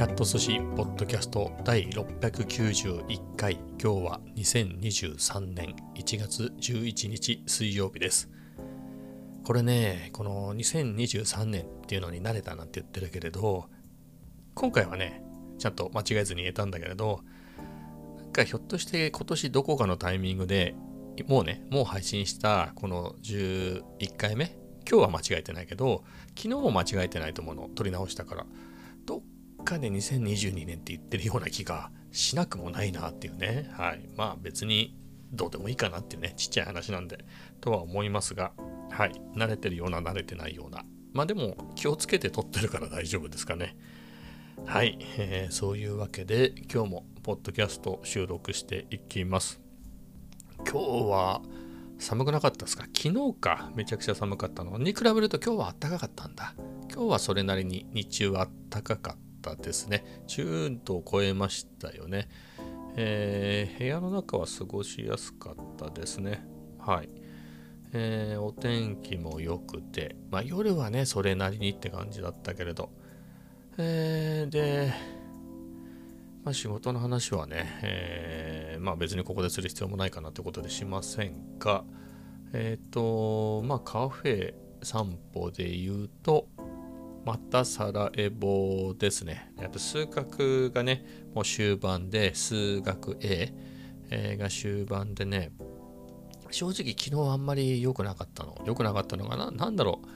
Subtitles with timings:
[0.00, 3.58] キャット寿司ポッドキャスト第691回。
[3.78, 8.30] 今日は2023年1月11日水曜日です。
[9.44, 13.66] これねこの2023年っていうのに慣れたなんて言ってるけれど
[14.54, 15.22] 今回はね
[15.58, 17.20] ちゃんと間違えずに言えたんだけれど
[18.16, 20.74] なんかひょっとして今年どこかのタイミングで
[21.26, 23.82] もうねもう配信したこの11
[24.16, 24.56] 回目？
[24.90, 27.68] 今日は間違えてないけど昨日も間違えてないと思うの。
[27.74, 28.46] 取り直したから。
[29.60, 33.70] かで2022年って言ってるような気がしなくもないなっていうね。
[33.72, 34.08] はい。
[34.16, 34.96] まあ別に
[35.32, 37.24] どうでもいいかなっていうね、ちっちゃい話なんで、
[37.60, 38.52] とは思いますが、
[38.90, 39.12] はい。
[39.36, 40.84] 慣れてるような、慣れてないような。
[41.12, 43.76] まあでも気をつけて撮ってるから大丈夫ですかね。
[44.66, 49.60] はい、えー、そういうわけで今日もポッドキャスト収録していきます。
[50.58, 51.42] 今日は
[51.98, 52.84] 寒くなかったですか？
[52.94, 56.54] 昨日かめちゃくちゃ寒かったのに比べると今日は暖かかったんだ。
[56.92, 60.04] 今日はそれなりに日中は暖かかっったですね。
[60.28, 62.28] 10度を超えましたよね。
[62.96, 66.44] えー、部屋の中は過ごしやすかったですね。
[66.78, 67.08] はい。
[67.92, 72.90] えー、お天気も良くて、まあ、夜はね、それなりにって感じだったけれど。
[73.78, 74.92] えー、で、
[76.44, 81.84] まあ、仕事の話はね、え、まあ別にここでする必要もないかなということでしませんが、
[82.52, 86.48] えっ、と、まあカフェ散歩で言うと、
[87.30, 89.52] またサラエボですね。
[89.56, 93.54] やっぱ数学がね、もう終盤で、数学 A、
[94.36, 95.52] が終盤でね、
[96.50, 98.60] 正直昨日あんまり良くなかったの。
[98.66, 100.08] 良くなかったのがな、なんだろう。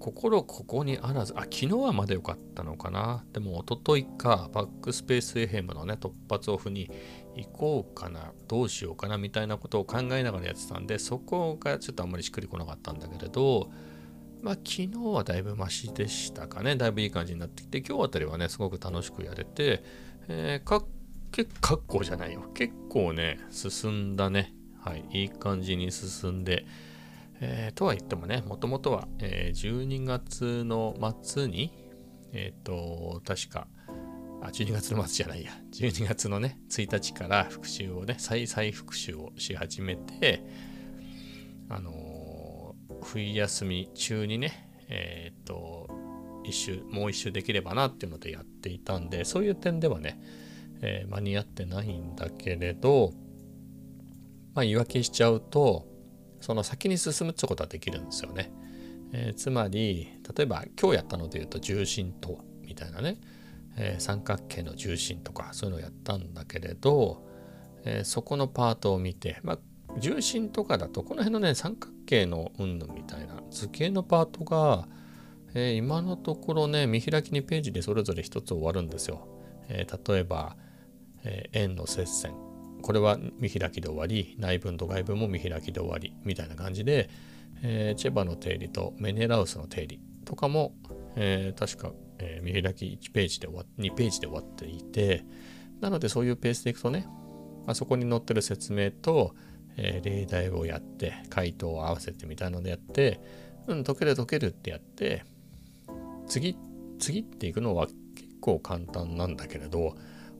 [0.00, 3.24] 心ここにあらず、あ、昨日はまだ良かったのかな？
[3.32, 6.90] でも、一昨日か、バックスペース FM のね、突発オフに
[7.36, 13.70] 行こうかな、どうしようかな、みたいなことを考えながらやってたんで、そこがちょっとあんまりしっくりこなかったんだけれど、
[14.42, 16.76] まあ、昨日はだいぶマシでしたかね。
[16.76, 19.82] だいぶいい感じになってきて、今日あたりはね、すごく楽しくやれて、
[20.28, 20.84] えー、か、
[21.30, 21.50] 結
[21.86, 22.50] 構じゃないよ。
[22.54, 24.54] 結構ね、進んだね。
[24.80, 26.64] はい、いい感じに進んで、
[27.40, 31.72] えー、とは言ってもね、もともとは、えー、12月の末に、
[32.32, 33.66] えっ、ー、と、確か、
[34.42, 40.42] あ、12月の末じゃないや、12月のね、1日から復習をね、再々復習をし始めて、
[41.68, 42.09] あの
[43.02, 45.88] 冬休み中にね、えっ、と、
[46.44, 50.20] 一周、もう一周できればなっていうのでやっていたんで、そういう点ではね、
[50.82, 53.12] えー、間に合ってないんだけれど、
[54.54, 55.86] まあ言い訳しちゃうと、
[56.40, 58.52] その先に進むってことはできるんですよね。
[59.12, 63.18] えー、つまり、例えば今日やったので言うと重心とはみたいなね、
[63.76, 67.26] えー、三角形の重心とかそういうのをやったんだけれど、
[67.84, 69.58] え、そこのパートを見て、まあ、
[69.98, 74.88] 重心とかだとこの辺のね三角形の云々みたいな図形のパートが、
[75.54, 79.28] えー、今のところね見開き2ページでそれぞれ一つ終わるんですよ。
[79.68, 80.56] えー、例えば、
[81.24, 82.34] えー、円の接線
[82.82, 87.10] これは見開きで終わり内分と外分も見開きで終わりみたいな感じで、
[87.62, 90.72] えチェバの定理とメネラウスの定理とかも、
[91.14, 95.26] え確か、え見開き1ページで終わ2ページで終わっていて
[95.80, 97.06] なのでそういうペースでいくとね、
[97.66, 99.34] あ、そこに載ってる説明と、
[99.82, 103.18] えー、例題をやって回答を合わせてみたいのでやって
[103.66, 105.24] うん解ける解けるってやって
[106.28, 106.56] 次
[106.98, 107.96] 次っていくのは結
[108.40, 109.96] 構簡単なんだけれど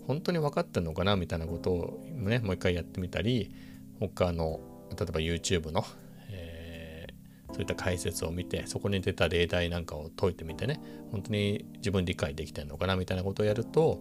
[0.07, 3.55] 本当に分かってんのかなみたいなことをねもう一回やってみたり
[3.99, 5.85] 他の例えば YouTube の、
[6.29, 10.81] えー、そういった解説を見てそこに出た例題なんかを解いてみてね
[11.13, 14.01] 本当に自分理解できてんのかなみたいなことをやると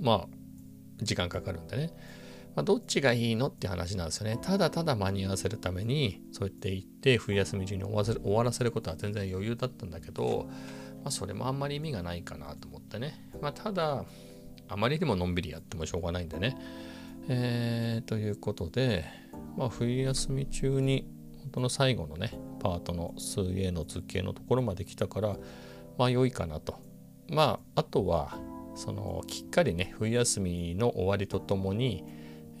[0.00, 0.26] まあ
[1.02, 1.90] 時間かかるんでね。
[2.54, 4.38] まあ、どっちがいいのって話なんですよね。
[4.40, 10.48] ただただ間に合わせるために、そうやって言って、冬休み中に終わせ終わらせることは全然余裕だったんだけど、
[11.02, 13.28] まあ、それもあんまり意味がないかなと思ってね。
[13.40, 14.04] まあ、ただ、
[14.68, 16.56] あまりにものんびりやってもしょうがないんでね。
[17.28, 19.04] えー、ということで、
[19.56, 21.06] まあ、冬休み中に、
[21.42, 25.36] 本当の最後のね、パートの数 A の図形のところまで来たから、
[25.98, 26.78] まあ良いかなと。
[27.28, 28.38] まあ、あとは、
[28.74, 32.04] その、きっかりね、冬休みの終わりとともに、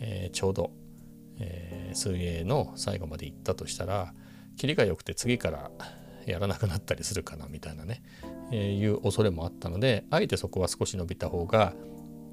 [0.00, 0.70] えー、ちょうど、
[1.38, 4.14] えー、水泳の最後まで行ったとしたら
[4.56, 5.70] キリが良くて次から
[6.26, 8.02] やらなくなったりするかなみたいなね、
[8.50, 11.74] えー、いう恐れもあったのであえてそこは少し伸びた方が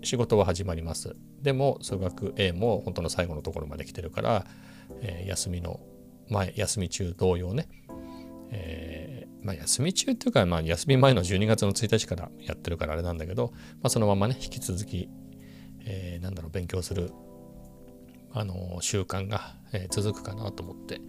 [0.03, 1.15] 仕事は始まります。
[1.41, 4.45] でも数学 A も本当の最後のところまで来てるから、
[5.01, 5.79] えー、休みの
[6.29, 7.67] 前休み中同様ね、
[8.51, 15.09] えー、まあ、休み中っていうか、まあ、休み前の12月の1日からやってるからあれなんだけど、まあ、そのままね引き続き、
[15.81, 17.11] えー、なんだろう勉強する
[18.33, 21.01] あの習慣が、え、続くかなと思って、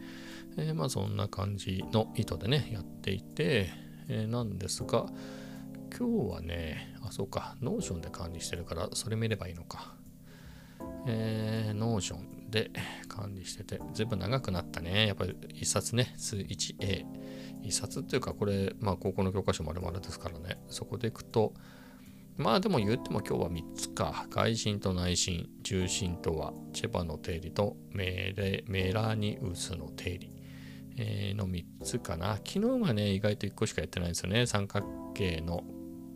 [0.57, 3.69] え、まあそんな感じの意図でねやっていて、
[4.09, 5.07] え、なんですが
[5.97, 9.95] 今日はね、あ、そうか、 Notion で管理してるから、それ見ればいいのか。
[11.07, 12.71] えー、 Notion で
[13.09, 15.07] 管理してて、ずいぶん長くなったね。
[15.07, 17.05] やっぱり一冊ね、数 1A。
[17.63, 20.59] 一冊っていうか、これ、まあ、高校の教科書丸々ですからね。
[20.69, 21.53] そこでいくと、
[22.37, 24.27] まあでも言っても今日は3つか。
[24.31, 30.33] 外心と内心、重心とは、チェバの定理とメレメネラウスの定理、
[30.97, 32.37] えー、の3つかな。
[32.37, 34.47] 昨日はね、意外と1個しかやってないんですよね。
[34.47, 35.63] 三角形の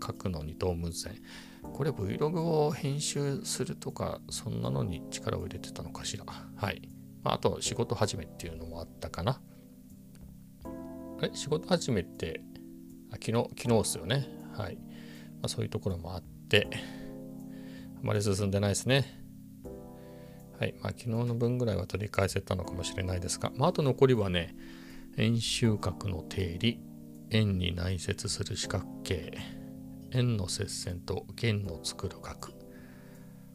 [0.00, 1.16] 角の二等分線。
[1.62, 6.24] これ Vlog を編集するとか、そんなのに力を入れてたのかしら。
[6.24, 6.88] はい。
[7.22, 9.40] まあ、あと、仕事始めっていうのもあったかな。
[11.18, 12.40] あれ仕事始めって、
[13.10, 14.28] あ昨日、昨日ですよね。
[14.52, 14.78] はい。
[15.46, 16.68] まあ、そういうところもあって、
[17.96, 19.22] あまり進んでないですね。
[20.58, 20.74] はい。
[20.80, 24.56] まあ、昨日の分ぐらいは取り返せたのかもしれないですが、まあ、あと残りはね、
[25.16, 26.80] 円周角の定理、
[27.30, 29.38] 円に内接する四角形、
[30.12, 32.48] 円の接線と弦の作る角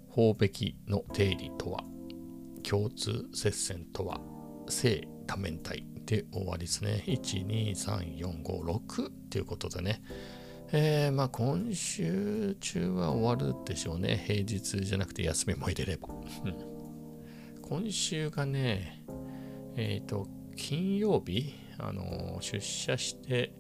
[0.10, 1.84] 法べきの定理とは
[2.64, 4.20] 共通接線とは
[4.68, 10.04] 正多面体で終わりですね12345っていうことでね
[10.74, 16.10] えー、まあ今週中は終わるでしょうね平日じゃなくて休みも入れれば、
[17.62, 19.04] 今週がね
[19.76, 23.54] えっ、ー、と金曜日あの出社して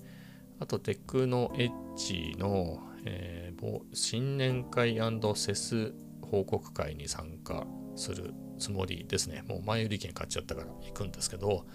[0.60, 5.00] あとテクノエッジのえー、新年会
[5.36, 7.66] セス報告会に参加
[7.96, 9.44] するつもりですね。
[9.48, 11.66] もう前売り券買っちゃったから行くんですけど、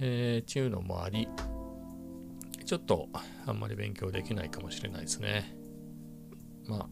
[0.00, 1.28] えー、っていうのもあり、
[2.66, 3.08] ちょっと
[3.46, 5.56] あんまり勉強できないかもしれないですね。
[6.66, 6.88] まあ、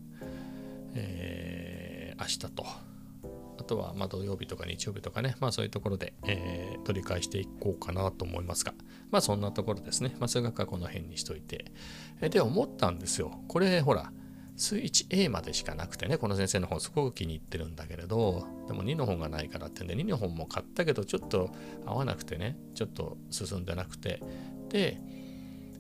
[0.94, 2.65] えー、明日と、
[3.59, 8.73] あとはま土曜日とか日曜日とかね、まあそういうところで、えー、取り返していこうかなと思いますが、
[9.11, 10.15] まあそんなところですね。
[10.21, 11.65] まあ数学はこの辺にしといて、
[12.21, 13.43] えで、思ったんですよ。
[13.49, 14.12] これ、ほら、
[14.56, 21.50] 数 1A までしかなくてね、この先生の本すごく気に入ってるんだけれど、でも2の本がないからってんで、2の本も買ったけど、ちょっと
[21.85, 24.23] 合わなくてね、ちょっと進んでなくて。
[24.69, 25.00] で、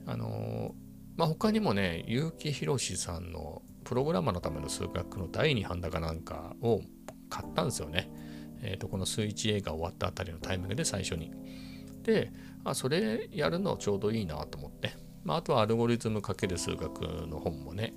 [0.06, 0.74] あの
[1.16, 2.04] まあ、他にもね、
[2.38, 6.80] 結城宏さんのプログラマーのための数学の第2版だかなんかを
[7.30, 8.10] 買ったんですよね。
[8.62, 11.30] えっ、ー、と、この数 1A が終わったあたりのタイミングで最初に。
[12.02, 12.32] で、
[12.64, 14.92] あ、それやるのちょうどいいなと思って。
[15.22, 17.94] まあ、あとはアルゴリズムかける数学の本もね、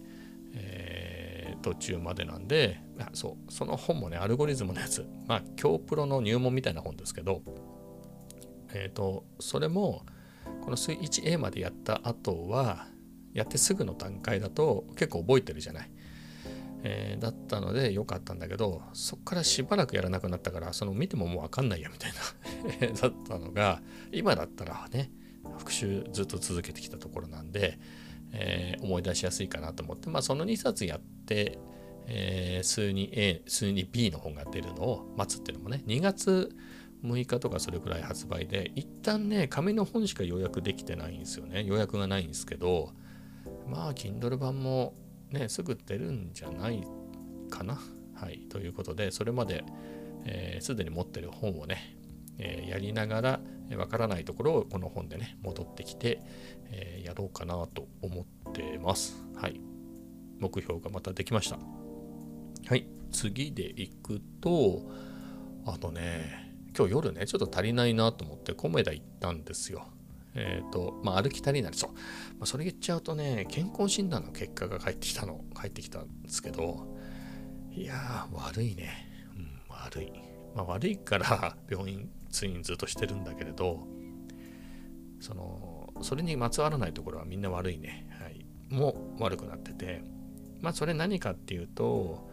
[0.54, 2.80] えー、途中までなんで、
[3.14, 7.42] そう、その本もね、アルゴリズムのやつ、まあ、京プロの入門みたいな本ですけど、
[8.74, 10.06] えっ、ー、と、それも、
[10.62, 12.88] この 1A までやった後は、
[13.34, 15.90] やってすぐの段階だと結構覚えてるじゃない。
[16.84, 22.12] えー、だったので良かったんだけど、そこからしばらくやらなくなったから、その見てももうわかんないやみたい
[22.82, 25.12] な だったのが、今だったらね、
[25.58, 27.80] 復習ずっと続けてきたところなんで、
[28.34, 31.58] えー、思い出しやすいかなと思って、まあ、その2冊やって、
[32.08, 36.56] えー、数に A 数に B の本が出るのを待つっていうのもね2月
[37.08, 42.92] 6日とかそれくらい発売で一旦ね紙の本しか予約できてないんですよね予約がないんですけど
[43.68, 44.94] まあ Kindle 版も
[45.32, 46.84] ねすぐ出るんじゃない
[47.50, 47.80] かな
[48.16, 49.64] はいということでそれまで
[50.60, 51.98] すで、ー、に持ってる本をね
[52.40, 53.40] えー、やりながら
[53.76, 56.22] わ、からないところをこの本でね戻ってきて、
[56.70, 59.26] えー、やろうかなと思ってます。
[59.36, 59.60] はい。
[60.40, 61.58] 目標がまたできました。
[62.68, 62.88] はい。
[63.12, 64.84] 次でいくと、
[65.66, 66.47] あとね、
[66.78, 69.88] 今日夜ね、ちょっと足りないなと思ってコメダ行ったんですよ。
[70.36, 71.74] えっ、ー、と、まあ、歩き足りない。
[71.74, 71.92] そう。
[71.94, 72.00] ま
[72.42, 76.96] あ、それ言っちゃうとね、健康診断の結果が返ってきたの、返ってきたんですけど、
[77.72, 79.08] いやー、悪いね。
[79.36, 80.28] うん、悪い。
[80.58, 83.88] まあ、悪いから 病院通院ずっとしてるんだけれど
[85.20, 90.02] そのそれにまつわらないところはみんな悪いね、はい、も悪くなってて
[90.62, 92.28] まあそれ何かっていうと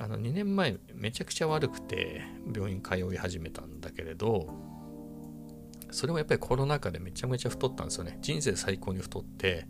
[0.00, 2.22] あの2年前めちゃくちゃ悪くて
[2.54, 4.48] 病院通い始めたんだけれど
[5.90, 9.66] それもやっぱりコロナ禍でめちゃめちゃ太ったんですよね人生最高に太って、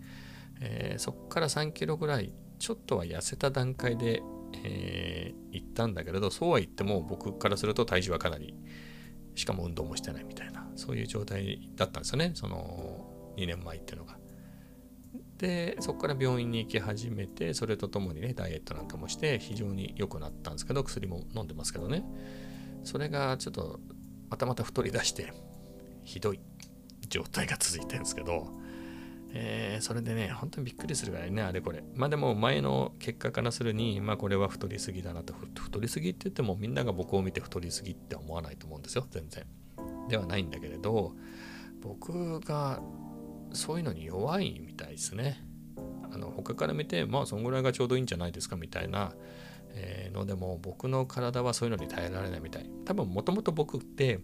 [0.61, 4.23] えー、そこから3キロぐらいちょっとは痩せた段階で、
[4.65, 8.55] えー、行ったんだけれどそうは言っても僕からすると体重はかなり
[9.35, 14.20] しかも運動もしてないみたいな、そういう状態だったんですよね、その2年前っていうのが。
[15.41, 22.05] で、そこから病院に行き始めて、それとともにね、ダイエットなんかもして非常に良くなったんですけど、薬も飲んでますけどね。
[22.85, 23.81] それがちょっと
[24.29, 25.33] またまた太り出して、
[26.05, 26.41] ひどい
[27.09, 28.53] 状態が続いてるんですけど、
[29.33, 31.83] えー、それでね、本当にびっくりするぐらいね、あれこれ。
[31.95, 35.33] まあでも前の結果からするに、まあこれは太りすぎだなと。
[35.33, 39.47] 太りすぎって言ってもみんなが僕を見て太りすぎって思わないと思うんですよ、全然。
[40.09, 41.15] ではないんだけれど、
[41.81, 42.83] 僕が
[43.53, 45.43] そういうのに弱いみたいですね。
[46.13, 49.13] あの他から見てまあそのぐらいがちょうどいいんじゃないですかみたいな、
[49.75, 52.71] え、のでも僕の体はそういうのに耐えられないみたい。
[52.85, 54.21] 多分もともと僕って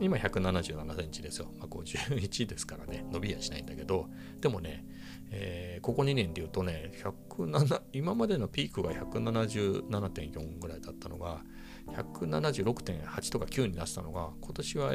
[0.00, 3.04] 今177センチですよ、まあ、51ですからね。
[3.10, 4.08] 伸びやしないんだけど。
[4.40, 4.84] でもね、
[5.30, 11.42] えー、ここ2年で言うとね107今までのピークが177.4ぐらいだったのが
[11.88, 14.94] 176.8とか9になったのが今年は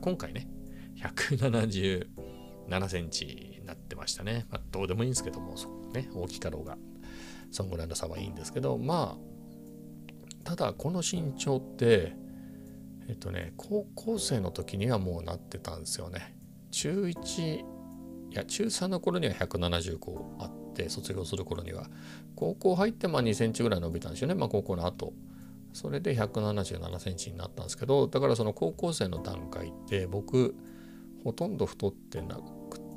[0.00, 0.48] 今回ね
[2.68, 4.46] 7センチになってましたね。
[4.50, 5.54] まあ、どうでもいいんですけども、
[5.92, 6.76] ね、大きかろうが、
[7.50, 12.14] そんぐらいの差はいいんですけど、まあ、ただこの身長って、
[13.08, 16.36] えっとね、高校生の時にはもうなってたんですよね。
[16.70, 17.64] 中1、い
[18.32, 21.88] や、中3の頃には175あって、卒業する頃には。
[22.36, 25.12] 高校入ってまあ2センチぐらい伸びたんですよね、まあ高校の後。
[25.72, 30.54] それで177センチになったんですけど、だからその高校生の段階って僕、
[31.24, 32.38] ほとんど太ってな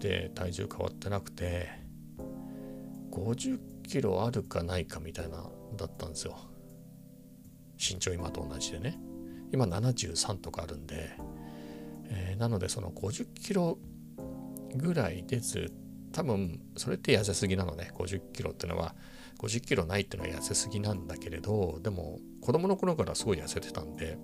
[0.01, 1.69] くて体重変わってなくて
[3.11, 5.45] 50キロあるかないかみたいな
[5.77, 6.37] だったんですよ。
[7.77, 8.97] 身長今と同じでね。
[9.51, 11.11] 今73とかあるんで、
[12.09, 13.77] えー、なのでその50キロ
[14.75, 15.73] ぐらいでず
[16.13, 17.91] 多分それって痩せすぎなのね。
[17.95, 18.95] 50キロってのは
[19.39, 24.17] 50キロないってのは痩せすぎなんだけれどでも子供の頃からすごい痩せてたんで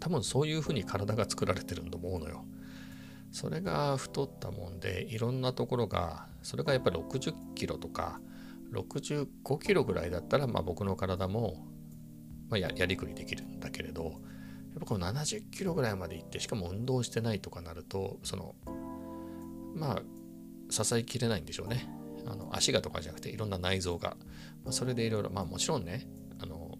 [0.00, 2.44] 多分そういうふうに体が作られてるんと思うのよ。
[3.30, 8.20] それが太ったもんでいろんなところがそれがやっぱり60キロとか
[8.72, 11.66] 65キロぐらいだったら、まあ、僕の体も、
[12.48, 14.12] まあ、ややりくりできるんだけれどやっ
[14.80, 18.54] ぱこの70キロぐらいまでいってしかも運動してないとかなるとその
[19.74, 20.02] まあ
[20.70, 21.88] 支えきれないんでしょうね。
[22.26, 24.18] あの足がとかじゃなくていろんな内臓が、
[24.62, 26.06] まあ、それでいろいろまあもちろんね
[26.42, 26.76] あの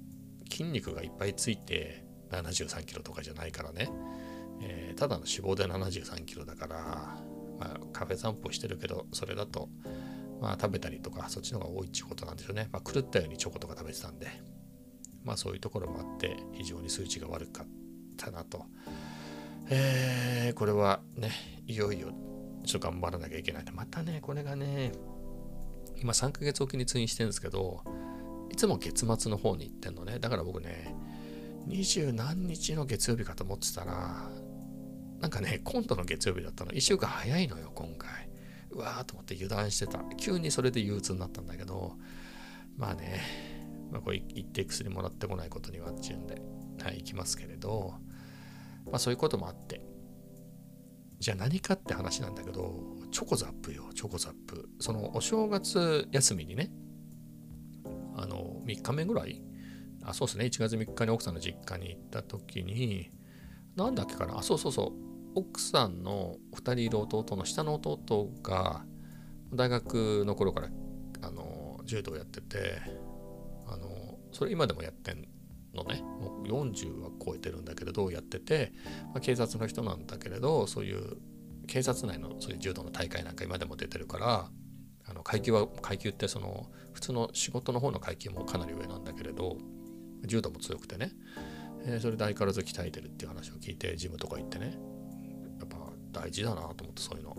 [0.50, 3.90] 筋肉がいっぱいついて73キロとかじゃないからね、
[4.99, 6.76] ただの脂肪で73キロだから、
[7.59, 9.69] まあ、カフェ散歩してるけどそれだと、
[10.40, 14.59] まあ、食べたりとかそっちの方が多いっていうことなんでしょうね、まあ、狂ったようにチョコとか食べてたんで。
[15.25, 17.67] まあそういうところもあって非常に数値が悪かっ
[18.17, 18.64] たなと、
[19.69, 21.31] えー、これはね
[21.67, 22.12] いよいよ
[22.64, 23.64] ちょっと頑張らなきゃいけない。
[23.73, 24.93] またねこれがね
[26.00, 27.83] 今3ヶ月おきに通院してるんですけど
[28.50, 30.19] いつも月末の方に行ってんのね。
[30.19, 30.95] だから僕ね
[31.67, 34.31] 二十何日の月曜日かと思ってたら
[35.20, 36.70] なんかね、今度の月曜日だったの。
[36.70, 38.28] 1週間早いのよ、今回。
[38.70, 40.00] うわーと思って油断してた。
[40.16, 41.96] 急にそれで憂鬱になったんだけど、
[42.76, 43.20] まあね、
[43.90, 46.40] まあ、これ一定薬もらってこないことにはっていうんで、
[46.82, 47.94] はい、行きますけれど、
[48.87, 49.80] まあそういうこともあって、
[51.18, 54.68] じゃあ何かって話なんだけど、チョコザップよ、チョコザップ。
[54.78, 56.70] そのお正月休みにね、
[58.14, 59.42] あの、3日目ぐらい、
[60.04, 63.10] あ、そうですね、1月3日に奥さんの実家に行った時に、
[63.75, 68.85] なんだっけかな、あ、そうそうそう、奥さんの2人いる弟の下の弟が
[69.52, 70.68] 大学の頃から
[71.23, 72.80] あの柔道やってて
[73.66, 75.26] あのそれ今でもやってん
[75.75, 76.02] のね。
[76.02, 78.73] もう40は超えてるんだけれどやってて、
[79.12, 81.18] まあ、警察の人なんだけれどそういう
[81.66, 84.50] 警察内のそういう柔道の大会なんか今でも出てるから
[85.06, 89.56] あの階級は階級ってその普通の仕事の方の階級もかなり上なんだけれど
[90.25, 91.12] 柔道も強くてね、
[91.85, 94.78] えー、それで相変わらず鍛えてるっていう話を聞いてジムとか行ってね。
[96.20, 97.37] 大事だなと思ってそういうの。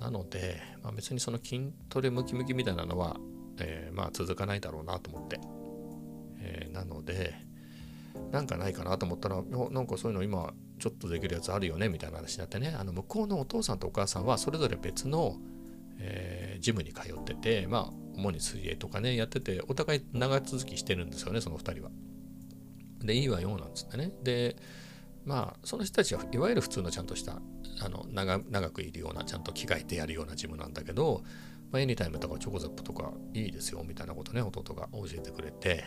[0.00, 3.16] なので、まあ、別にその筋トレムキムキみたいなのは、
[3.58, 5.40] えー、まあ続かないだろうなと思って。
[6.40, 7.34] えー、なので、
[8.32, 15.36] なんかないかなと思ったら、なんかそういうの今ちょっとできるやつあるよねみたいな話になってね、あの向こうのお父さんとお母さんはそれぞれ別の、
[15.98, 21.90] えー、ジムに通ってて、まあ主に水泳とかね、やってて、お互い長続きしてるんですよね、その2人は。
[23.00, 24.12] で、いいわよ、なんつってね。
[24.22, 24.56] で、
[25.28, 27.40] まあその人たちはいわゆる普通のちゃんとした
[27.80, 31.22] あの長くいるようなちゃんと着替えてやるようなジムなんだけど、
[31.70, 35.84] まあ、エニタイムとかチョコザップとかいいですよみたいなことね弟が教えてくれて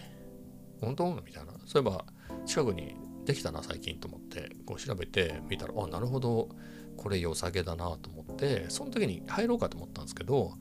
[0.79, 1.13] 本当？
[1.25, 1.53] みたいな。
[1.65, 2.05] そういえば
[2.45, 2.95] 近くに
[3.25, 6.49] できたな最近と思ってこう調べてみたらあなるほど。
[6.97, 10.51] これ良さげだなと思ってその時に入ろうかと思ったんですけど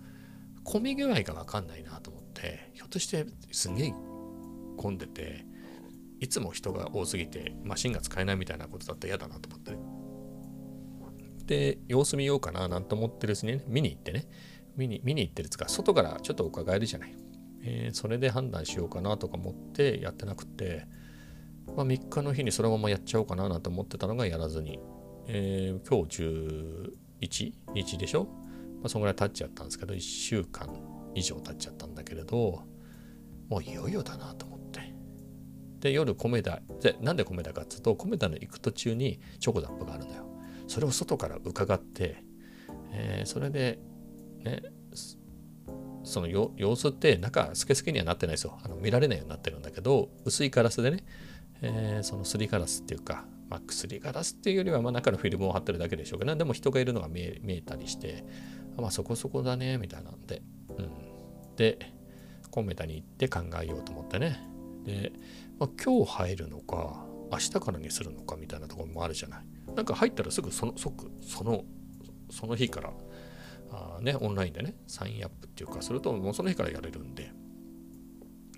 [0.64, 3.94] 混み具合が分かんないなと思ってひょっとしてすんげえ
[4.78, 5.44] 混んでて
[6.20, 9.76] いつも人が多すぎてマシンが使えないみたいなことだったら嫌だなと思って、
[11.46, 14.28] で様子見ようかななんて思ってるうちにね見に行ってね。
[14.76, 17.14] 見に見に行ってるつか外からちょっと伺えるじゃない、
[17.62, 20.86] えー、それで判断しようかなとか思ってやってなくて、
[21.76, 24.78] まあ、3日の日にそのままやっちゃおうかななんて思ってたのがやらずに、
[25.26, 26.22] えー、今日
[27.24, 30.68] 11日でしょ、まあ、そのぐらい経っちゃったんですけど1週間
[31.14, 32.62] 以上経っちゃったんだけれど
[33.48, 34.59] もういよいよだなと思って。
[35.80, 40.26] で夜米田でなんで米田かっつうと米田の行く途中にチョコザップがあるのよ。
[40.68, 42.22] それを外から伺って、
[42.92, 43.78] えー、それで
[44.44, 44.62] ね
[46.04, 48.58] その様子って中スケスケにはなってないですよ。
[48.62, 51.04] あの見られないようになってるんだけど薄いガラスでね、
[51.62, 58.24] えー、そのすりガラスっていうか、まあ、薬ガラスっていうよりはまあ中のフィルムを貼ってるだけでしょうけどでも人がいるのが見え見えたりして
[58.76, 61.78] まあそこそこだねみたいなんで、うん、で
[62.50, 64.40] コンメタに行って考えようと思ってね。
[64.84, 65.12] で、
[65.60, 69.44] まあ、今日入るのか明日からにするのかみたいなところもあるじゃない。
[69.76, 71.64] なんか入ったらすぐその即その
[72.30, 72.92] その日から
[73.70, 77.30] あねオンラインでねサインアップっていうかするともうその日からやれるんで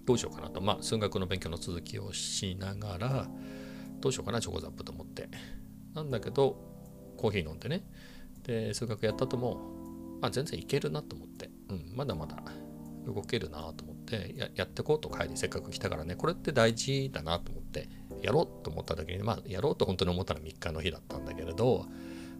[0.06, 0.60] どうしようかなと。
[0.60, 3.28] まあ数学の勉強の続きをしながら
[4.00, 5.28] どうしようかなチョコザップと思って。
[5.94, 6.56] なんだけど
[7.18, 7.84] コーヒー飲んでね。
[8.44, 9.56] で数学やった後も
[10.20, 11.50] まあ全然いけるなと思って。
[11.68, 12.36] うんまだまだ
[13.06, 17.88] 動けるなと思ってややってこうと帰りせっかく来たからねこれって大事だなと思って
[18.20, 21.86] やろうと思った時にまあやろうと本当に思ったのは3日の日だったんだけれど、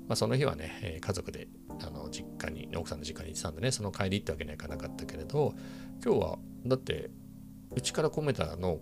[0.09, 1.49] まあ、その日はね、家族で
[1.81, 5.55] あの実家に奥さんの実家に行ってたんでねその帰りってわけにはいかなかったけれど
[6.05, 7.11] 今日はだって
[7.75, 8.79] うちから込めたの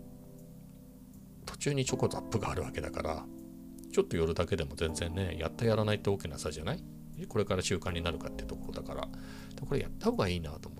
[1.47, 3.25] 途中にチョコザップがあるわけだから
[3.93, 6.85] ちょっと寄るだけでも全然ねやったやらないって大きな差じゃない？
[7.29, 9.09] これから習慣になるかってところだから。
[9.69, 10.80] これやった方がいいなと思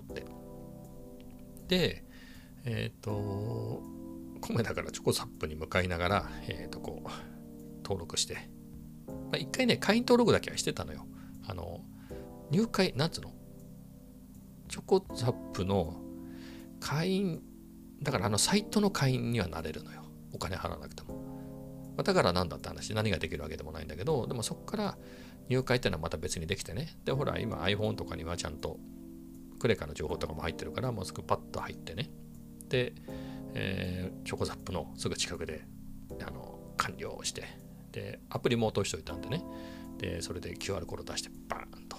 [1.71, 2.03] で
[2.65, 3.81] えっ、ー、と
[4.41, 7.09] 米だからチョコザップに向かいながらえっ、ー、とこう
[7.83, 8.49] 登録して。
[9.07, 11.05] まあ、一回ね会員登録だけはしてたのよ。
[11.47, 11.81] あの
[12.51, 13.31] 入会なんつうの？
[14.67, 15.95] チョコザップの
[16.81, 17.41] 会員
[18.01, 20.03] だからあのサイトの会員にはなれるのよ。
[20.33, 21.15] お金払わなくても、
[21.95, 24.97] まあ、だから何だって話何ができるわけでもないんだけどでもそこから
[25.49, 26.97] 入会ってのはまた別にできてね。
[27.05, 28.77] でほら今 iPhone とかにはちゃんと
[29.61, 32.09] クレカの情報とかも入ってるからもうすぐパッと入ってね。
[32.67, 32.93] で、
[33.53, 35.61] えー、チョコザップのすぐ近くで
[36.27, 37.43] あの完了して。
[37.91, 39.43] でアプリも落としといたんでね。
[39.99, 41.97] でそれで QR コード出してバーンと、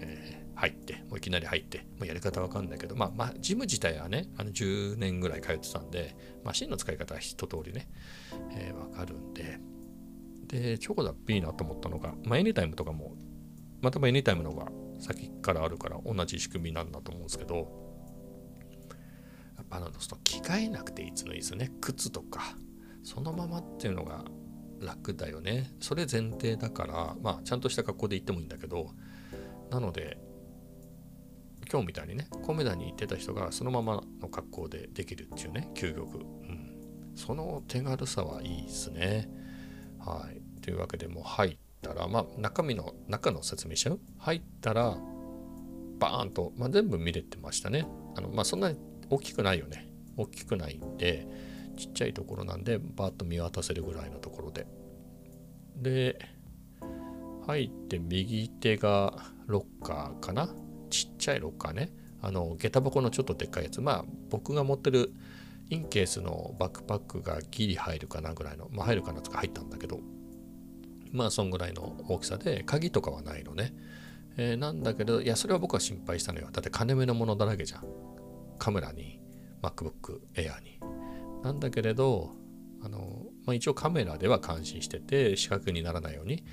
[0.00, 7.88] えー、入ってもういきなり入ってもうやり方わかんないけどまあまあジム自体はねあの10年ぐらい通ってたんでマシンの使い方は一通りね、
[8.50, 9.58] えー、わかるんで。
[10.46, 13.16] でチョコだいいなと思ったのが、まあ、エニタイムとかも
[13.80, 14.72] またエニタイムの方が
[15.04, 17.56] 先からあるから同じ仕組みなんだと思うんですけど
[19.56, 21.70] やっぱあの着替えなくていつのいいですよね。
[21.80, 22.56] 靴とか
[23.02, 24.24] そのままっていうのが
[24.80, 25.70] 楽だよね。
[25.80, 28.90] それ前提だからまあちゃんとした格好で行ってもいいんだけど
[29.70, 30.18] なので
[31.70, 39.28] 今日みたいにねコメダに行ってた人がそのままの格好でできるっていうね究極、うん、その手軽さはいいですね。
[39.98, 40.42] はい。
[40.62, 41.58] というわけでもう入
[41.92, 44.96] ったらまあ中身の中の説明しちゃう入ったら
[45.98, 47.86] バーンと、まあ、全部見れてましたね。
[48.16, 48.78] あのまあそんなに
[49.10, 49.88] 大きくないよね。
[50.16, 51.26] 大きくないんで
[51.76, 54.66] ちっちゃいところなんでバーッと見渡せるぐらいのところで。
[55.76, 56.18] で
[57.46, 59.12] 入って右手が
[59.46, 60.48] ロッカーかな？
[60.90, 61.92] ちっちゃいロッカーね。
[62.22, 63.80] あの下駄箱のちょっとでっかいやつ。
[63.80, 65.12] まあ僕が持ってる
[65.70, 70.00] インケースのバックパックがギリ入るかなぐらいのまあ入るかなとか入ったんだけど。
[71.14, 73.72] まあそんぐらいの大きさで鍵とかはないのね、
[74.36, 76.48] えー、なんだけどいやそれは僕は心配したのよ。
[76.52, 77.84] だって金目のものだらけじゃん。
[78.58, 79.20] カメラに
[79.62, 80.80] MacBook Air に。
[81.42, 82.32] なんだけれど
[82.82, 86.44] あの、まあ、一応カメラでは監視してて視覚にならないように。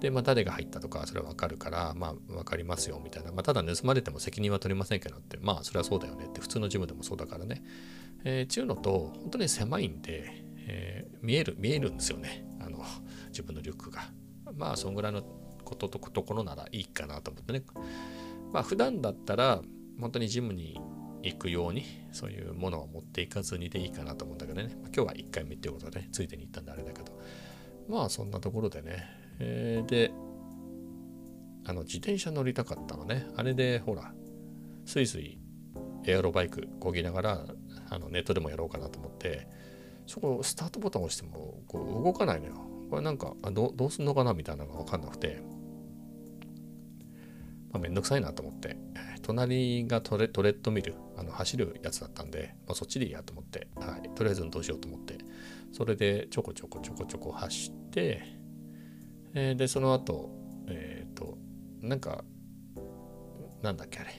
[0.00, 5.36] で、まあ、誰が入ったとかそれは分かるからまあ分かりますよみたいな、まあ、ただ盗まれても責任は取りませんけどって。
[5.42, 6.24] まあそれはそうだよね。
[6.26, 7.62] って普通のジムでもそうだからね。
[8.24, 12.47] えー、ちゅうのと本当に狭いんで、えー、見える見えるんですよね。
[13.38, 14.10] 自分のリュックが。
[14.56, 15.22] まあそんぐらいの
[15.64, 17.62] こととところならいいかなと思ってね。
[18.52, 19.62] まあ普段だったら
[20.00, 20.80] 本当にジムに
[21.22, 27.16] 行くようにそういうものを持っていかずにでいいかなと思うんだけどね、まあ、今日は1回目っていうことで、ね、ついでに行ったんであれだけど。
[27.88, 29.04] まあそんなところでね、
[29.38, 30.10] えー、で
[31.64, 33.28] あの自転車乗りたかったのね。
[33.36, 34.12] あれでほら
[34.84, 35.38] スイスイ
[36.04, 37.44] エアロバイクこぎながら
[37.90, 39.46] あのネットでもやろうかなと思って
[40.06, 42.68] そこスタートボタン押してもこう動かないのよ。
[42.90, 45.42] これなんかあどどうすんのかなみたいなのが分かんなくて。
[47.70, 48.76] まあ、めんどくさいなと思って、
[49.22, 55.18] 隣がトレトレッドミル、あの走るやつだったんで、まあ、そっちでいいやと思って、はい、とりあえず運動しようと思って、
[55.72, 58.22] それでちょこちょこちょこちょこ走って、
[59.34, 60.30] えー、で、その後、
[60.68, 61.36] えっ、ー、と、
[61.82, 62.24] なんか、
[63.62, 64.10] なんだっけあれ、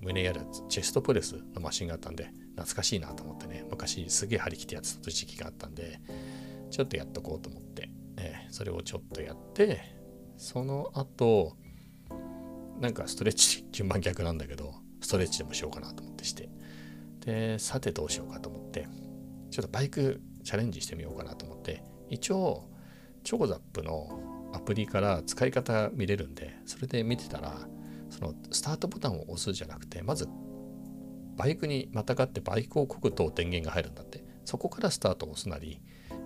[0.00, 0.66] 胸やるやつ。
[0.68, 6.00] チェストプレスのマシンがあったんで、懐かしいなと思ってね、昔すげえ張り切ってやってた時期があったんで、
[6.72, 9.82] ちょっとやっとこうと思って、えー、それをちょっとやって、
[10.38, 11.56] その後、
[12.80, 16.48] なんかストレッチ順番逆なんだけどストレッチでもしようかなと思ってして。
[17.20, 18.88] でさてどうしようかと思って
[19.52, 22.68] ちょっとバイクチャレンジしてみようかなと思って一応
[23.22, 27.56] チョコザップのアプリから使い方見れるんでそれで見てたら
[28.10, 30.26] そのスタートボタンを押すじゃなくてまず
[31.36, 34.32] バイクにまたがってバイクをこぐと電源が入るんだって。
[34.44, 35.80] そこからスタートを押すなり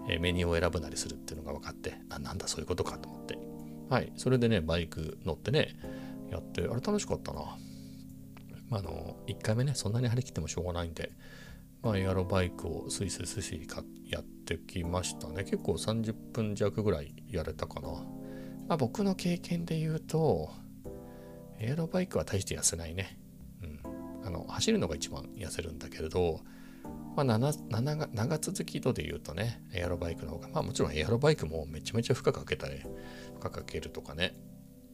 [0.07, 3.38] メニューを選ぶなりするっていうのが分かってあなんだそういうことかと思って
[3.90, 5.77] はいそれでねバイク乗ってね
[6.31, 7.40] やってあれ楽しかったな
[8.69, 11.12] まあ、あの1回目ねそんなに張り切ってもしょうがないんで
[11.87, 13.69] まあ、エアロバイクをスイスイスイスイ
[14.09, 15.45] やってきましたね。
[15.45, 17.88] 結構30分弱ぐらいやれたかな。
[17.88, 20.51] まあ、僕の経験で言うと、
[21.61, 23.21] エアロバイクは大して痩せないね。
[23.62, 24.27] うん。
[24.27, 26.40] あの、走るのが一番痩せるんだけれど、
[27.16, 27.38] まあ
[27.81, 32.88] 長、長続き度で言うとね、エアロバイクの方が、まあもちろんエアロバイクもめちゃめちゃ負荷かけたり、負
[33.42, 34.37] 荷かけるとかね。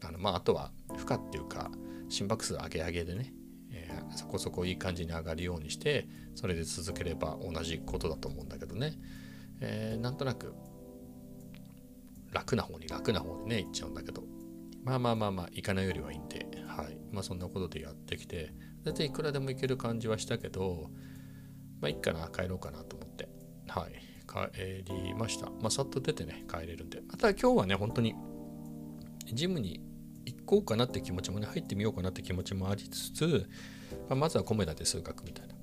[0.04, 1.70] あの、まああとは負荷っていうか、
[2.08, 3.34] 心拍数上げ上げでね
[3.72, 8.98] え、そこそこいい感じに上がるようにしてそれで続ければ同じことだと思うんだけどね、
[9.60, 10.54] えー、なんとなく
[12.30, 14.24] 楽な方に楽な方にね行っちゃうんだけど。
[14.84, 16.44] まあまあまあまあ行かないよりはいいんで。
[16.66, 16.98] はい。
[17.12, 18.52] まあそんなことでやってきて
[18.84, 20.90] 大体いくらでも行ける感じはしたけど
[21.82, 23.28] まあいいかな帰ろうかなと思って。
[23.68, 23.92] はい。
[24.26, 25.50] 帰りました。
[25.60, 27.02] まあさっと出てね帰れるんで。
[27.06, 28.14] また今日はね本当に
[29.32, 29.80] ジムに
[30.24, 33.48] 行こうかなって気持ちもね入ってみようかなって気持ちもありつつ
[34.08, 35.54] まあ、まずはコメダで数学みたいな、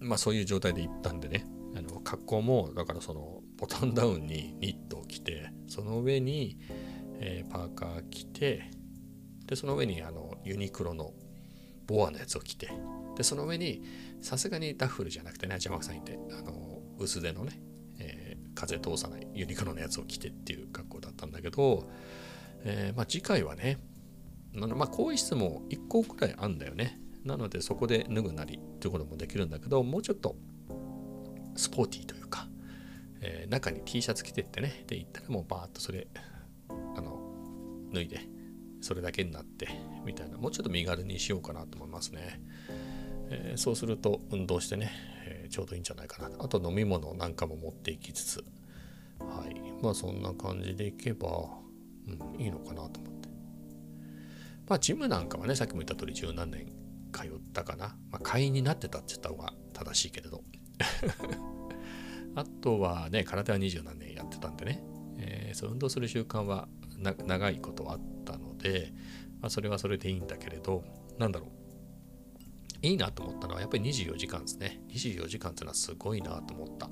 [0.00, 1.46] まあ、そういう状態で行ったんでね。
[1.74, 6.58] あの格好もだからそのボタンダウンにニットを着てその上に、
[7.18, 8.70] えー、パーカー着て
[9.46, 11.14] でその上にあのユニクロの
[11.86, 12.70] ボアのやつを着て
[13.16, 13.82] でその上に
[14.20, 17.60] さすがにダッフルじゃなくてね邪魔くさいんであの薄手のね、
[17.98, 21.90] えー、風通さないユニクロのやつを着てっていう格好だったんだけど、
[22.64, 23.78] えー、まあ、次回はね
[24.54, 27.00] まあ、更衣室も1個くらいあるんだよね。
[27.24, 30.34] なのでそこで脱ぐなりということもできるんだけどもうちょっと
[31.56, 32.48] スポーティーというか、
[33.20, 34.84] えー、中に T シャツ着てってね。
[34.86, 36.06] で行ったらもうバーッとそれ
[36.68, 37.18] あの
[37.94, 38.20] 脱いで
[38.80, 39.68] それだけになって
[40.04, 40.36] みたいな。
[40.36, 42.40] もうちょっと身軽にしようかなと思いますね、
[43.32, 44.92] えー、そうすると運動してね、
[45.26, 48.44] えー、ちょうどいいんじゃないかなあと飲み物なんかも持っていきつつ
[49.18, 51.28] はいまあそんな感じでいけば、
[52.06, 53.28] うん、いいのかなと思って
[54.68, 56.66] まあジムなんかはねさっきも言った通り十何年
[57.12, 57.94] 通ったかな。
[58.10, 60.42] まあ、会員になってたって言った方が正しいけれど。
[62.34, 64.82] あとはね、空手は二十何年やってたんでね、
[65.18, 66.66] えー、そう運動する習慣は
[66.98, 68.94] 長いことあったので、
[69.40, 70.82] まあ、それはそれでいいんだけれど、
[71.18, 71.50] なんだろう。
[72.82, 74.80] いいなと思ったのはやっぱり24時間ですね。
[74.90, 76.90] 24時間っていうのはすごいなと思った。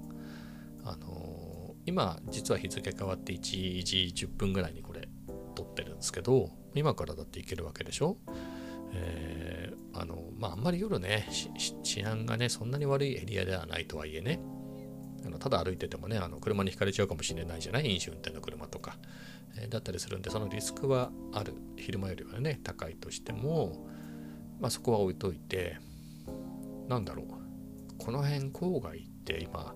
[0.85, 5.09] あのー、今、実は日付変わって1時10分ぐらいにこれ
[5.55, 8.17] 撮ってるんですけど、今からだっていけるわけでしょ？
[8.93, 11.29] えー、あの、まあ、あんまり夜ね、
[11.83, 14.41] 治安がね、そんなに悪いエリアではないとはいえね、
[15.27, 17.93] あのただ歩いててもね、あの車にひかれちゃうかもしれないじゃない？
[17.93, 18.97] 飲酒運転の車とか、
[19.59, 21.55] えー、だったりするんで、そのリスクはある。
[21.77, 23.87] 昼間よりはね、高いとしても、
[24.61, 25.79] まあそこは置いといて、
[26.89, 27.27] なんだろう。
[27.99, 29.75] この辺郊外って今、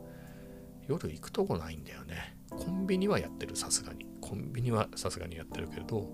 [0.87, 2.37] 夜行くとこないんだよね。
[2.51, 4.07] コンビニはやってる、さすがに。
[4.21, 6.11] コンビニはさすがにやってるけれど、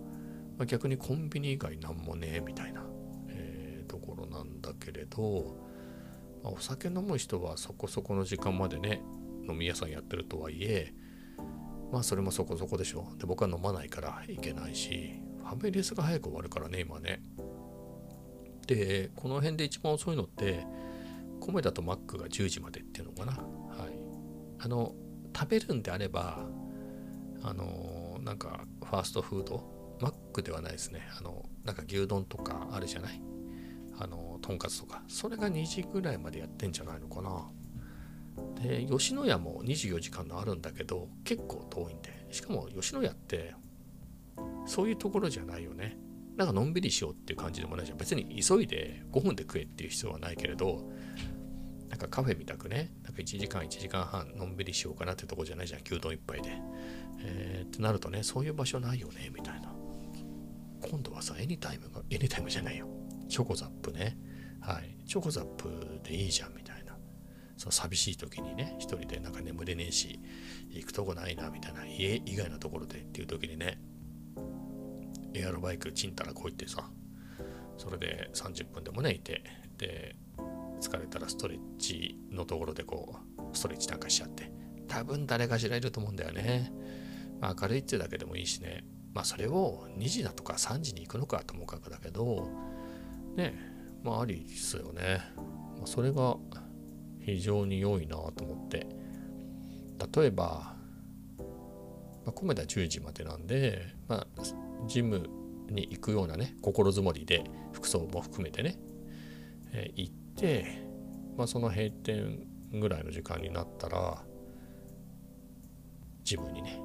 [0.61, 2.85] まあ、逆にコンビニ以外なんもねえみたいな、
[3.28, 5.56] えー、ところなんだけれど、
[6.44, 9.00] まあ、お酒飲む人はそこそこの時間までね
[9.48, 10.92] 飲み屋さんやってるとはいえ
[11.90, 17.22] まあそれもそこそこでしょで僕は飲まないからいけないしファミレスが早く終わるからね今ね
[18.74, 20.64] でこの辺で一番遅いのって
[21.40, 23.98] 米だとマックが10時までっていうのかなはい
[24.59, 24.94] あの
[25.37, 26.46] 食べるんであれば
[27.42, 29.80] あのなんかファーストフード？
[30.00, 31.02] マックではないですね。
[31.18, 33.20] あの、なんか牛丼とかあるじゃない？
[33.98, 35.02] あの、とんかつとか。
[35.09, 37.50] それが2時ぐらいまでやってんじゃないのかな。
[38.62, 42.26] で、吉野家も24時間のあるんだけど、結構遠いんで。
[42.30, 43.54] しかも吉野家って、
[44.66, 45.98] そういうところじゃないよね。
[46.40, 47.98] なんかのんびりしようっていう感じでもないじゃん。
[47.98, 50.90] 別に急いで5分で食えっていう必要はないけれど、
[51.90, 55.83] なんかカフェみたくね、なんか1時間、1時間半のんびりしようかなってとこじゃないじゃん。
[55.83, 56.50] 牛丼一杯で。
[57.18, 59.70] えー、ってなるとね、そういう場所ないよね、みたいな。
[60.81, 62.88] 今度はさ、エニタイムが、エニタイムじゃないよ。
[63.29, 64.16] チョコザップね。
[64.62, 64.96] はい。
[65.07, 66.96] チョコザップでいいじゃんみたいな。
[67.59, 70.18] その寂しい時にね、一人でなんか眠れねえし、
[70.70, 73.79] 行くとこないなみたいな、家以外のところでっていう時にね、
[75.35, 76.90] エアロバイクちんたらこいってさ、
[77.77, 79.43] それで30分でもね、いて、
[79.79, 80.16] で、
[80.81, 84.51] 疲れたらストレッチのところでこう、ストレッチなんかしちゃって、
[84.88, 86.73] 多分誰かしらいると思うんだよね。
[87.40, 92.49] まあ明るいってだけでもいいしね、まあそれを2時だとか3時に行くのかともかくだけど、
[93.37, 93.55] ね、
[94.03, 95.21] まあありですよね。
[95.37, 96.37] まあ、それが
[97.21, 98.87] 非常に良いなと思って。
[100.14, 100.77] 例えば、
[102.25, 104.27] まあ、10時までなんで、まあ、
[104.87, 105.29] ジム
[105.69, 108.77] に行くようなね心づもりで服装も含めてね、
[109.73, 110.85] えー、行って、
[111.37, 114.23] まあ、その閉店ぐらいの時間になったら
[116.25, 116.81] ジムにね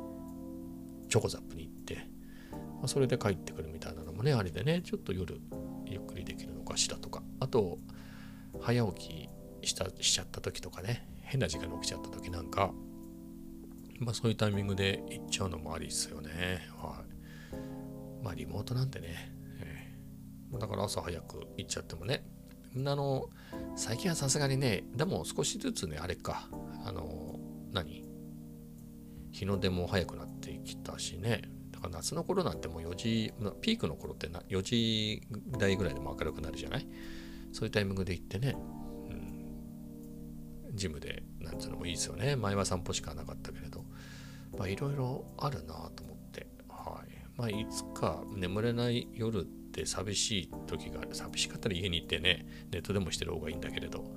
[1.10, 1.96] チョコザップに行って、
[2.52, 5.40] まあ、それで帰ってくるみたいなのもねありでねちょっと夜
[5.86, 7.78] ゆっくりできるのかしらとかあと
[8.62, 9.30] 早起
[9.62, 12.72] きしたしちゃった時とかね変な時間に起きちゃった時なんか
[14.00, 16.68] まあそういうタイミングで行っちゃうのもありですよね。
[16.78, 17.05] は
[18.26, 22.26] まあリモートなんてね、えー、だから朝早く行っちゃってもね。
[22.76, 23.30] あの
[23.76, 26.50] 最近はさすがにねでも少しずつねあれか。
[26.84, 27.40] あの
[27.72, 28.04] 何？
[29.32, 31.44] 日の出も早くなってきたしね。
[31.72, 35.22] だから夏の頃なんてもう4時ピークの頃ってな4時
[35.60, 36.88] 台ぐらいでも明るくなるじゃない？
[37.54, 38.58] そういうタイミングで行ってね、
[40.74, 42.36] ジムでなんつうのもいいですよね。
[42.36, 43.86] 前は散歩しかなかったけれど。
[44.58, 46.15] まあいろいろあるなと思ってはい
[47.38, 54.16] まあいつか眠れない夜って寂しい時が寂しかったら家に行ってねネットでもしてる方がいいんだけれど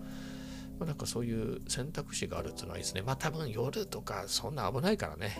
[0.79, 3.03] まあ、なんかそういう選択肢があるっていうのはいいですね。
[3.03, 5.37] まあ多分夜とかそんな危ないからね、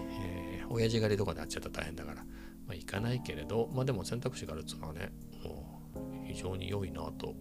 [0.61, 2.25] えー、親父狩りとかになっちゃったら大変だから、
[2.67, 5.13] まあ行かないけれど、まあでも選択肢があるっていうのはね、
[5.45, 7.37] もう非常に良いなと思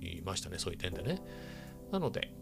[0.00, 1.20] いましたね、そういう点でね。
[1.90, 2.32] なので、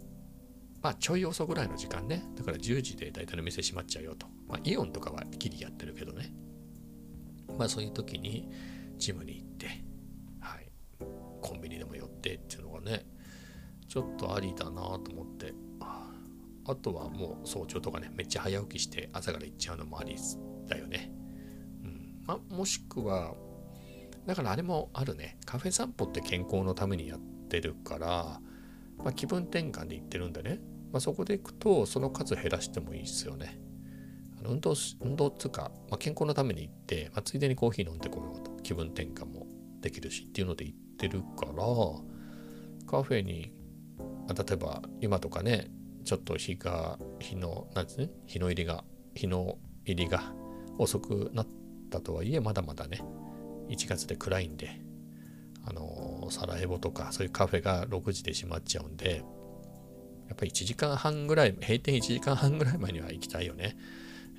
[0.83, 4.27] まあちょい遅ぐらいの時間ね、だから10時で大体の店閉まっちゃうよと。
[4.47, 6.35] まあイオンとかはギリやってるけどね。
[7.63, 8.51] まあそういう時に
[8.99, 9.67] ジムに行って、
[10.41, 10.69] はい、
[11.41, 13.07] コンビニでも寄ってっていうのがね、
[13.87, 20.17] ちょっとありだなと思ってあとはもう早朝とかねめっちゃ早起きして朝から行っちゃうのもあり
[20.67, 21.13] だよね、
[21.85, 22.25] うん。
[22.27, 23.35] まあ、もしくは
[24.27, 25.39] だからあれもあるね。
[25.47, 28.41] カフェ散歩って健康のためにやってるから、
[28.99, 30.59] まあ、気分転換で行ってるんでね、
[30.91, 33.61] まあ、そこで行くとその数減らしてもいいですよね。
[34.45, 39.47] 運動運動っつうか、まあ、健康のために行って、まあ、ついでにコーヒー飲んでこようと気分転換も
[39.81, 41.53] できるしっていうので行ってるから
[42.87, 43.53] カフェに
[44.29, 45.71] 例えば今とかね
[46.05, 50.23] ちょっと日が日のなんですね日の入りが日の入りが
[50.79, 51.47] 遅くなっ
[51.91, 53.01] たとはいえまだまだね
[53.69, 54.81] 1月で暗いんで
[55.65, 59.23] あのサラエボとかそういうカフェが6時で閉まっちゃうんで
[60.29, 63.77] やっぱり1時間半ぐらい閉店1時間半ぐらい前には行きたいよね、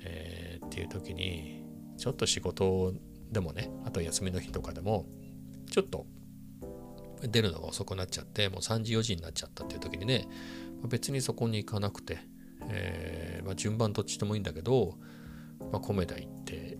[0.04, 1.64] えー、っていう時に
[1.96, 2.92] ちょっと仕事
[3.30, 5.06] でもねあと休みの日とかでも
[5.70, 6.06] ちょっと
[7.22, 10.28] 出るのが遅くなっちゃってもう3時4時になっちゃったっていう時にね
[10.86, 12.18] 別にそこに行かなくて、
[12.68, 14.98] えー、まあ、順番どっちでもいいんだけど、
[15.72, 16.78] まあ、コメダ行って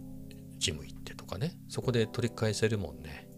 [0.59, 3.29] ジム行ってとかねそこで取り返せるもんね。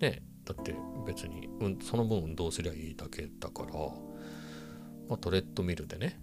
[0.00, 0.74] ねだって
[1.06, 3.72] 別に、うん、その分運動すりゃいいだけだから、
[5.08, 6.20] まあ、トレッドミルでね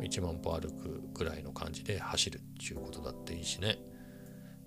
[0.00, 3.78] 1万歩歩くぐらいの感じで走るっていうことだっていいしね。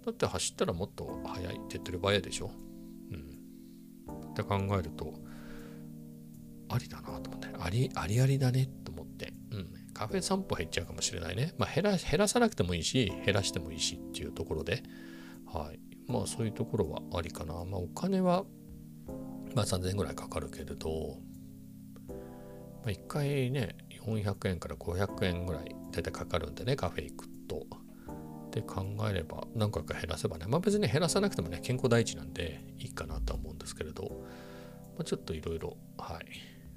[0.06, 2.52] だって走ったらもっと速い手っ取り早いでしょ。
[3.12, 4.32] うん。
[4.32, 5.14] って考えると
[6.70, 7.48] ありだなと思って。
[7.60, 14.84] ありありありだねと思って、うん、カフェ散歩減っちゃうかもしれないね、まあ、減ら減らさなくてもいいし減らしてもいいしっていうところで。
[15.46, 15.80] はい。
[16.08, 17.54] まあそういうところはありかな。
[17.66, 18.44] まあお金は
[19.56, 21.18] まあ3000円ぐらいかかるけれど、
[22.08, 22.16] ま
[22.88, 27.66] あ、1回ね400円から500円ぐらい大体かかるんでねカフェ行くと。
[28.48, 30.46] って考えれば何回か減らせばね。
[30.46, 34.04] まあ別に減らさなくてもね健康第一なんでいいかなとは思うんですけれど、
[34.98, 36.26] まあ、ちょっといろいろはい。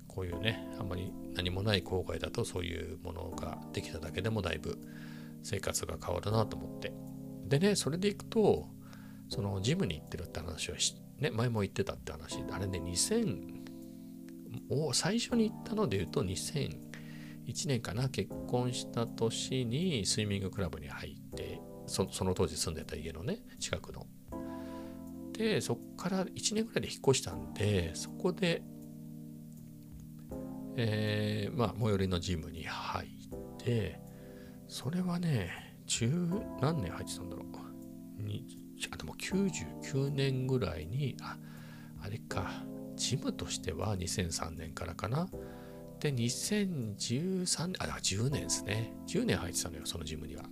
[0.06, 4.78] こういうねあんまり何もない郊外だとそういうものができただけでもだいぶ
[5.42, 6.92] 生活が変わるなと思って。
[7.46, 8.68] でねそれでいくと
[9.28, 10.76] そのジムに行ってるって話は
[11.18, 12.38] ね前も言ってたって話。
[12.52, 13.64] あれね2000
[14.70, 16.22] を最初に行ったので言うと
[17.46, 24.06] 1年かな結婚した年にスイミングクラブに入ってその当時住んでた家のね近くの。
[25.32, 28.62] でそっから1年ぐらいで引っ越したんでそこで、
[30.76, 34.00] えー、まあ最寄りのジムに入って
[34.68, 36.08] それはね中
[36.60, 37.54] 何年入ってたんだろう
[38.22, 38.46] に
[38.92, 41.36] あでも99年ぐらいにあ
[42.02, 42.50] あれか
[42.96, 45.26] ジムとしては2003年からかな
[46.04, 48.92] で2013年あ10年ですね。
[49.06, 50.44] 10年入ってたのよそのジムには。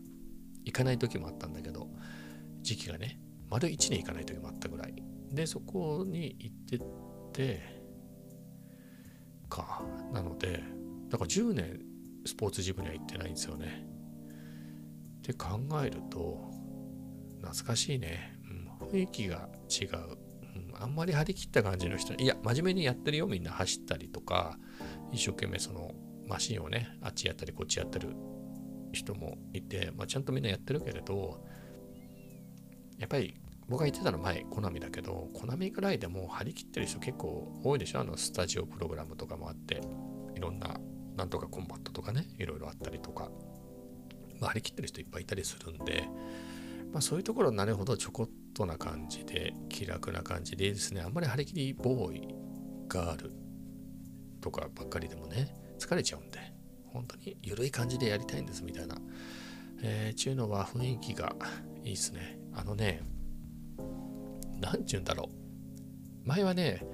[0.64, 1.90] 行かない時もあったんだけど
[2.62, 3.20] 時期がね。
[3.50, 4.94] 丸1年行かない時もあったぐらい。
[5.30, 6.82] でそこに行ってっ
[7.34, 7.60] て
[9.50, 9.82] か。
[10.14, 10.64] なので
[11.10, 11.80] だから10年
[12.24, 13.84] スポーツジムには行ってないんですよね。
[15.18, 16.50] って考えると
[17.42, 18.38] 懐かしいね、
[18.80, 20.16] うん、雰囲気が違う、
[20.80, 23.50] あんまり張り切った感じの人いや真面目にやってるよみんな。
[23.50, 24.56] 走ったりとか
[25.12, 25.92] 一生懸命その
[26.26, 28.16] マシンをねあっちやったりこっちやってる
[28.92, 31.44] 人もいて、まあ、ちゃんとみんなやってるけれど
[32.98, 33.34] やっぱり
[33.68, 38.00] 僕が言ってたの前、コナミだけど、コナミぐらいでも張り切ってる人結構多いでしょ？
[38.00, 39.80] あのスタジオプログラムとかもあって、
[40.36, 40.76] いろんな、
[41.16, 43.30] なんとかコンバットとかね、いろいろあったりとか、
[44.40, 46.04] まあ、張り切ってる人いっぱいいたりするんで、
[46.92, 52.28] まあ、そういうところなるほどちょこっとな感じで、気楽な感じでですね、あんまり張り切りボーイ、
[52.88, 53.32] ガール
[54.42, 56.38] とかばっかりでもね、疲れちゃうんで、
[56.92, 58.96] 本当に緩い感じでやりたいんですみたいな、
[59.82, 61.34] えー、ちゅうのは雰囲気が
[61.84, 62.38] いいですね。
[62.52, 63.02] あのね、
[64.60, 65.30] 何ちゅうんだろ
[66.24, 66.28] う。
[66.28, 66.84] 前はね、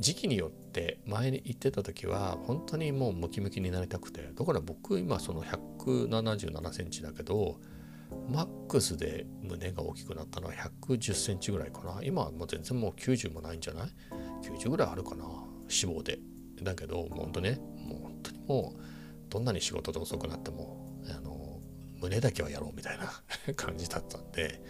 [0.00, 7.60] 時期によって前に行ってた時は本当にもうムキムキになりたくてだから僕今その177センチだけど
[8.28, 13.88] マックスで胸が大きくなったのは110センチぐらいかな今はもう全然もう90もないんじゃない
[14.42, 16.18] ?90 ぐらいあるかな脂肪で
[16.64, 18.80] だけどもう本当ねもう本当にもう
[19.30, 21.60] どんなに仕事で遅くなってもあの
[22.00, 23.10] 胸だけはやろうみたいな
[23.54, 24.62] 感じだったんで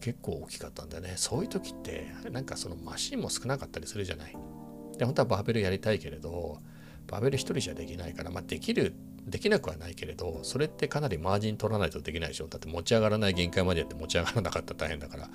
[0.00, 1.14] 結構大きかったんだよね。
[1.16, 4.36] そういう時ってなんかそのマシンも少なかったりするじゃない。
[4.98, 6.60] で本当はバーベルやりたいけれど
[7.06, 8.94] バーベル一人じゃできないからまあできる
[9.26, 12.46] できなくはないけれどそれってかなりマージン取らないとできないでしょ。
[12.46, 15.28] だって持ち上がらない限界までやって持ち上がらなかったら大変だから、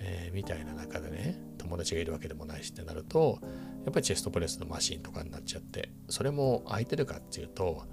[0.00, 3.38] えー、みたいな中でね友達がいるわけでもないしってなると
[3.84, 7.84] やっぱりチェストプレスのマシンとかになっちゃってそれも空いてるかっていうと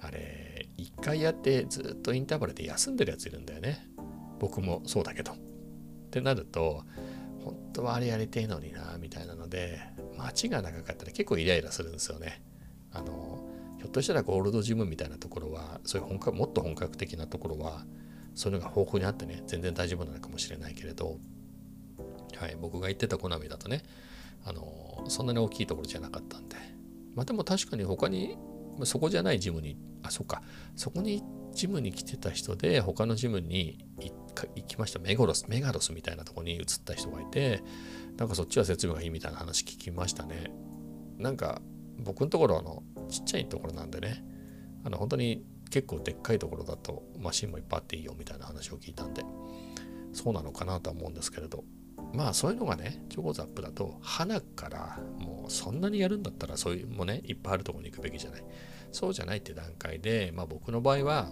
[0.00, 3.86] あれ一回やってずっとインターバルで休んでるやついるんだよね。
[4.38, 5.32] 僕もそうだけど。
[5.32, 5.36] っ
[6.10, 6.82] てなると
[7.44, 9.78] 本当はあれやりてえのになみたいなので
[10.16, 12.42] 待ちが長かったら結構イライラするんですよね。
[13.80, 17.86] ひょっとしたらゴールドジムみたいなところはそういう本格もっと本格的なところは
[18.34, 21.18] そういうのが豊富にあってね全然大丈夫なのかもしれないけれど
[22.36, 23.82] はい僕が行ってたコナミだとね
[24.44, 26.56] あのそんなに大きいところじゃなかったんで。
[27.14, 28.38] まあでも確かに他に
[28.84, 30.42] そこじゃないジムにあそっか。
[30.76, 34.98] そこにジムに来てた人で他のジムに行きました。
[34.98, 37.62] メガロスメガロスみたいなとこに移った人がいて
[38.16, 40.52] なんかそっちは設備がいいみたいな話聞きましたね。
[41.18, 41.60] なんか
[41.98, 44.24] 僕のところあのちっちゃいところなんでね。
[44.84, 49.24] あの本当に結構でっかいところだとマシンもいっぱいあっていいよみたいな話を聞いたんで。
[50.12, 51.64] そうなのかなとは思うんですけれど。
[52.12, 58.44] まあそういうのがねチョコザップだと花からもうそんなにやるんだったらそういうもねいっぱいあるところに行くべきじゃない。
[58.92, 61.30] そうじゃないって段階でまあ僕の場合は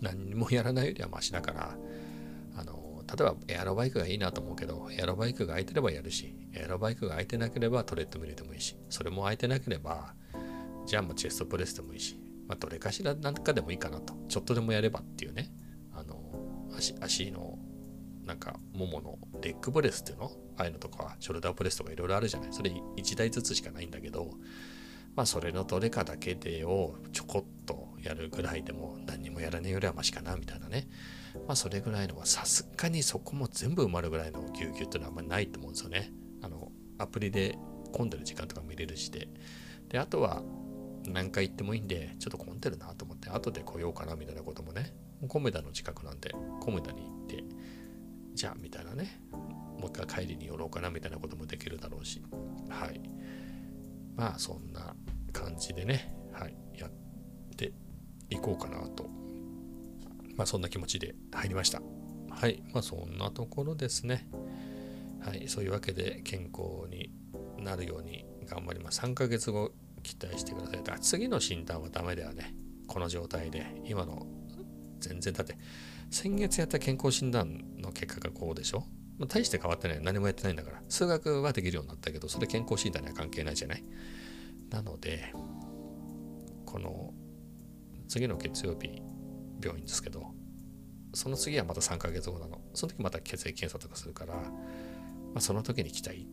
[0.00, 1.76] 何もやらないよりはマシだから
[2.56, 10.14] あの例えばエアロバイクがいいなと思うけどエアロバイクが空いてればやるしエアロバイクが空いてなければトレッドミルでもいいしそれも空いてなければ
[10.86, 12.18] じゃあもうチェストプレスでもいいし、
[12.48, 15.50] まあ、どれかしら何かでもいいかなとちょっとでもやればっていうね
[15.92, 16.16] あの
[16.76, 17.58] 足足の
[18.24, 20.32] なんかもものレッグブレスっていうの？
[20.56, 22.52] ああいうのとかショルダープレスとかいろいろあるじゃない？
[22.52, 24.30] それ1台ずつしかないんだけど
[25.14, 30.88] まあそれのどれかだけでをちょこっとやるぐらいでも何にもやらねえよりはマシかなみたいなね。
[31.46, 36.10] まあそれぐらいのはさすがにそこも全部埋まるぐらいのぎゅうぎゅうっていうのはあんまりないと思うんですよね。
[36.42, 37.58] あのアプリで
[37.92, 39.28] 混んでる時間とか見れるしで。
[39.88, 40.42] で、あとは
[41.08, 44.94] 何回行ってもいいんで、ちょっと混んでるなと思って、後で来ようかなみたいなこともね、
[45.28, 47.44] コメダの近くなんで、コメダに行って、
[48.34, 52.22] じゃあみたいなね、もう一回帰りに寄ろうかなみたいなこともできるだろうし、
[52.68, 53.00] はい。
[54.14, 54.94] まあそんな
[55.32, 56.90] 感じでね、はい、やっ
[57.56, 57.72] て
[58.30, 59.08] いこうかなと、
[60.36, 61.80] まあそんな気持ちで入りました。
[62.30, 64.28] はい、まあそんなところですね。
[65.20, 67.10] はい、そういうわけで健康に
[67.58, 69.00] なるように頑張ります。
[69.00, 69.72] 3ヶ月後
[70.06, 70.82] 期待してください。
[70.84, 72.54] だ次の診断はダメだよね。
[72.86, 73.66] この状態で。
[73.84, 74.26] 今の
[75.00, 75.58] 全然だって
[76.10, 78.84] 先月やった健康診断の結果がこうでしょ？
[79.18, 80.00] まあ、大して変わってない。
[80.02, 80.82] 何もやってないんだから。
[80.88, 83.84] 数学はできるようになったけど、それ健康診断には関係ないじゃない？
[84.70, 85.32] なので、
[86.64, 87.12] この
[88.08, 89.02] 次の月曜日、
[89.62, 90.34] 病院ですけど、
[91.14, 92.60] その次はまた3ヶ月後なの。
[92.74, 94.42] その時また血液検査とかするから、ま
[95.36, 96.26] あ、その時に来たいっ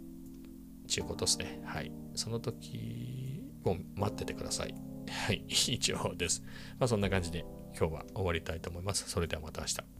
[0.94, 1.62] ていうことですね。
[1.66, 1.92] はい。
[2.16, 3.33] その時
[3.72, 4.74] を待っててください。
[5.10, 5.44] はい。
[5.48, 6.44] 以上です。
[6.80, 7.46] まあそんな感じで
[7.78, 9.10] 今日は終わりたいと思います。
[9.10, 9.93] それではまた明日。